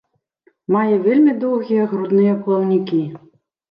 Мае 0.75 0.95
вельмі 1.05 1.37
доўгія 1.45 1.87
грудныя 1.95 2.43
плаўнікі. 2.45 3.09